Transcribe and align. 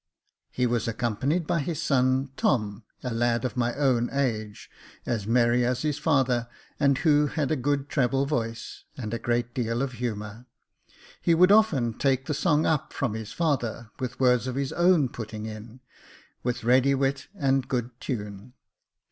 He 0.49 0.65
was 0.65 0.87
accompanied 0.87 1.45
by 1.45 1.59
his 1.59 1.79
son 1.79 2.31
Tom, 2.35 2.83
a 3.03 3.13
lad 3.13 3.45
of 3.45 3.55
my 3.55 3.75
own 3.75 4.09
age, 4.11 4.67
as 5.05 5.27
merry 5.27 5.63
as 5.63 5.83
his 5.83 5.99
father, 5.99 6.47
and 6.79 6.97
who 6.97 7.27
had 7.27 7.51
a 7.51 7.55
good 7.55 7.87
treble 7.87 8.25
voice 8.25 8.83
and 8.97 9.13
a 9.13 9.19
great 9.19 9.53
deal 9.53 9.79
of 9.83 9.91
humour: 9.91 10.47
he 11.21 11.35
would 11.35 11.51
often 11.51 11.93
take 11.95 12.25
the 12.25 12.33
song 12.33 12.65
up 12.65 12.93
from 12.93 13.13
his 13.13 13.31
father, 13.31 13.91
with 13.99 14.19
words 14.19 14.47
of 14.47 14.55
his 14.55 14.73
own 14.73 15.07
putting 15.07 15.45
in, 15.45 15.81
with 16.41 16.63
ready 16.63 16.95
wit 16.95 17.27
and 17.35 17.67
good 17.67 17.91
tune. 18.01 18.53